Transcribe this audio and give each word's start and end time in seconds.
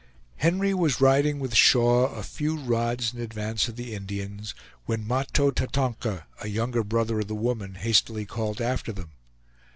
Henry 0.37 0.73
was 0.73 0.99
riding 0.99 1.39
with 1.39 1.53
Shaw 1.53 2.07
a 2.11 2.23
few 2.23 2.57
rods 2.57 3.13
in 3.13 3.21
advance 3.21 3.67
of 3.67 3.75
the 3.75 3.93
Indians, 3.93 4.55
when 4.87 5.07
Mahto 5.07 5.51
Tatonka, 5.51 6.25
a 6.41 6.47
younger 6.47 6.83
brother 6.83 7.19
of 7.19 7.27
the 7.27 7.35
woman, 7.35 7.75
hastily 7.75 8.25
called 8.25 8.59
after 8.59 8.91
them. 8.91 9.11